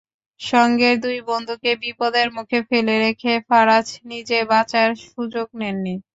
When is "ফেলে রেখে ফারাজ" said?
2.69-3.87